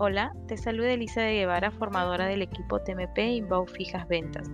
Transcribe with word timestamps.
Hola, 0.00 0.32
te 0.46 0.56
saluda 0.56 0.92
Elisa 0.92 1.22
de 1.22 1.34
Guevara, 1.34 1.72
formadora 1.72 2.26
del 2.26 2.40
equipo 2.40 2.78
TMP 2.78 3.18
Inbound 3.18 3.68
Fijas 3.70 4.06
Ventas. 4.06 4.48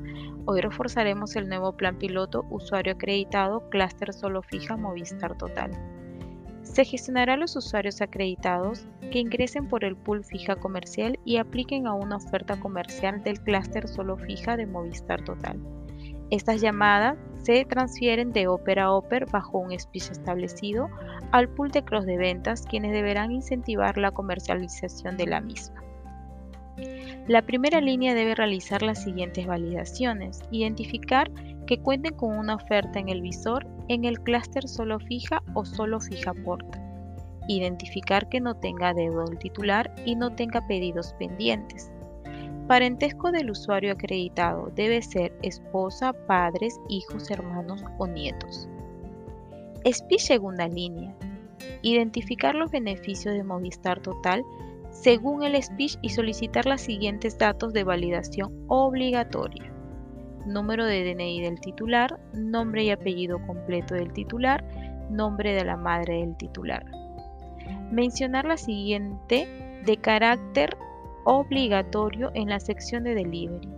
Hoy 0.46 0.62
reforzaremos 0.62 1.36
el 1.36 1.50
nuevo 1.50 1.77
plan 1.77 1.98
piloto 1.98 2.46
usuario 2.48 2.95
acreditado 2.95 3.68
Cluster 3.68 4.14
Solo 4.14 4.41
Fija 4.41 4.79
Movistar 4.79 5.36
Total. 5.36 5.70
Se 6.62 6.86
gestionará 6.86 7.34
a 7.34 7.36
los 7.36 7.57
usuarios 7.57 8.00
acreditados 8.00 8.86
que 9.12 9.18
ingresen 9.18 9.68
por 9.68 9.84
el 9.84 9.96
pool 9.96 10.25
fija 10.25 10.57
comercial 10.57 11.18
y 11.27 11.36
apliquen 11.36 11.86
a 11.86 11.92
una 11.92 12.16
oferta 12.16 12.58
comercial 12.58 13.22
del 13.22 13.38
Cluster 13.38 13.86
Solo 13.86 14.16
Fija 14.16 14.56
de 14.56 14.64
Movistar 14.64 15.22
Total. 15.24 15.61
Estas 16.30 16.62
llamadas 16.62 17.18
se 17.45 17.64
transfieren 17.66 18.32
de 18.32 18.48
Oper 18.48 18.80
a 18.80 18.92
Oper 18.92 19.27
bajo 19.27 19.58
un 19.58 19.79
speech 19.79 20.10
establecido 20.10 20.88
al 21.30 21.48
pool 21.48 21.70
de 21.70 21.84
cross 21.84 22.06
de 22.06 22.16
ventas, 22.16 22.64
quienes 22.69 22.92
deberán 22.92 23.32
incentivar 23.32 23.98
la 23.98 24.10
comercialización 24.10 25.16
de 25.16 25.27
la 25.27 25.41
misma. 25.41 25.83
La 27.28 27.42
primera 27.42 27.80
línea 27.80 28.14
debe 28.14 28.34
realizar 28.34 28.83
las 28.83 29.02
siguientes 29.02 29.46
validaciones. 29.46 30.41
Identificar 30.50 31.30
que 31.66 31.78
cuenten 31.78 32.14
con 32.14 32.36
una 32.36 32.56
oferta 32.56 32.98
en 32.98 33.09
el 33.09 33.22
visor 33.22 33.66
en 33.88 34.05
el 34.05 34.20
clúster 34.20 34.69
solo 34.69 34.98
fija 34.98 35.42
o 35.55 35.64
solo 35.64 36.00
fija 36.00 36.34
porta. 36.34 36.80
Identificar 37.48 38.28
que 38.28 38.41
no 38.41 38.55
tenga 38.55 38.95
deuda 38.95 39.24
del 39.24 39.38
titular 39.38 39.95
y 40.05 40.16
no 40.16 40.34
tenga 40.34 40.66
pedidos 40.66 41.14
pendientes. 41.19 41.94
Parentesco 42.66 43.30
del 43.30 43.50
usuario 43.50 43.92
acreditado 43.92 44.72
debe 44.74 45.02
ser 45.02 45.36
esposa, 45.42 46.14
padres, 46.27 46.80
hijos, 46.88 47.30
hermanos 47.30 47.84
o 47.98 48.06
nietos. 48.06 48.68
Speech 49.86 50.20
segunda 50.20 50.66
línea. 50.66 51.14
Identificar 51.82 52.55
los 52.55 52.70
beneficios 52.70 53.34
de 53.34 53.45
Movistar 53.45 54.00
Total 54.00 54.42
según 54.91 55.42
el 55.42 55.62
speech 55.62 55.98
y 56.00 56.08
solicitar 56.08 56.64
los 56.64 56.80
siguientes 56.80 57.36
datos 57.36 57.74
de 57.74 57.84
validación 57.84 58.64
obligatoria. 58.69 59.70
Número 60.46 60.86
de 60.86 61.05
DNI 61.05 61.42
del 61.42 61.61
titular, 61.61 62.19
nombre 62.33 62.84
y 62.84 62.91
apellido 62.91 63.44
completo 63.46 63.94
del 63.94 64.12
titular, 64.14 64.64
nombre 65.11 65.52
de 65.52 65.64
la 65.64 65.77
madre 65.77 66.20
del 66.20 66.34
titular. 66.39 66.84
Mencionar 67.91 68.46
la 68.46 68.56
siguiente 68.56 69.83
de 69.84 69.96
carácter 69.98 70.78
obligatorio 71.25 72.30
en 72.34 72.48
la 72.48 72.61
sección 72.61 73.05
de 73.05 73.14
delivery. 73.14 73.69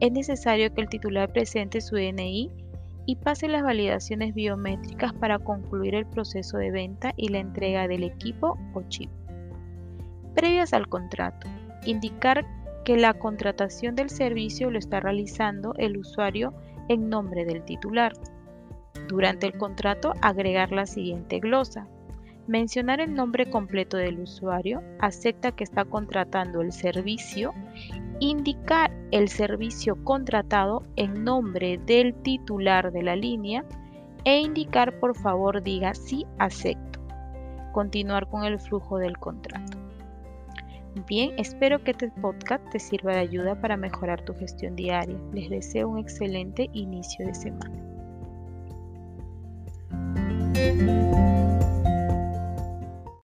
Es 0.00 0.12
necesario 0.12 0.72
que 0.74 0.80
el 0.80 0.88
titular 0.88 1.32
presente 1.32 1.80
su 1.80 1.96
DNI 1.96 2.50
y 3.06 3.16
pase 3.16 3.48
las 3.48 3.62
validaciones 3.62 4.34
biométricas 4.34 5.12
para 5.12 5.38
concluir 5.38 5.94
el 5.94 6.06
proceso 6.06 6.56
de 6.58 6.70
venta 6.70 7.12
y 7.16 7.28
la 7.28 7.38
entrega 7.38 7.86
del 7.86 8.02
equipo 8.02 8.58
o 8.72 8.82
chip. 8.88 9.10
Previas 10.34 10.72
al 10.72 10.88
contrato, 10.88 11.46
indicar 11.84 12.44
que 12.84 12.96
la 12.96 13.14
contratación 13.14 13.94
del 13.94 14.10
servicio 14.10 14.70
lo 14.70 14.78
está 14.78 15.00
realizando 15.00 15.74
el 15.78 15.96
usuario 15.96 16.52
en 16.88 17.08
nombre 17.08 17.44
del 17.44 17.64
titular. 17.64 18.12
Durante 19.08 19.46
el 19.46 19.56
contrato, 19.56 20.12
agregar 20.20 20.72
la 20.72 20.86
siguiente 20.86 21.38
glosa. 21.38 21.86
Mencionar 22.46 23.00
el 23.00 23.14
nombre 23.14 23.48
completo 23.48 23.96
del 23.96 24.20
usuario, 24.20 24.82
acepta 24.98 25.52
que 25.52 25.64
está 25.64 25.86
contratando 25.86 26.60
el 26.60 26.72
servicio, 26.72 27.54
indicar 28.20 28.92
el 29.12 29.28
servicio 29.28 29.96
contratado 30.04 30.82
en 30.96 31.24
nombre 31.24 31.78
del 31.78 32.14
titular 32.14 32.92
de 32.92 33.02
la 33.02 33.16
línea 33.16 33.64
e 34.24 34.40
indicar 34.40 34.98
por 35.00 35.16
favor 35.16 35.62
diga 35.62 35.94
sí 35.94 36.26
acepto. 36.38 37.00
Continuar 37.72 38.28
con 38.28 38.44
el 38.44 38.60
flujo 38.60 38.98
del 38.98 39.16
contrato. 39.18 39.78
Bien, 41.08 41.32
espero 41.38 41.82
que 41.82 41.90
este 41.92 42.10
podcast 42.10 42.62
te 42.70 42.78
sirva 42.78 43.12
de 43.12 43.20
ayuda 43.20 43.60
para 43.60 43.76
mejorar 43.76 44.22
tu 44.22 44.34
gestión 44.34 44.76
diaria. 44.76 45.18
Les 45.32 45.50
deseo 45.50 45.88
un 45.88 45.98
excelente 45.98 46.68
inicio 46.72 47.26
de 47.26 47.34
semana. 47.34 47.84